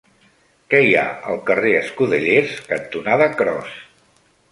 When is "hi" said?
0.85-0.93